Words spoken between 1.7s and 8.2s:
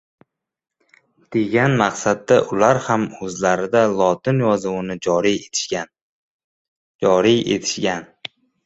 maqsadda ular ham o‘zlarida lotin yozuvini joriy etishgan.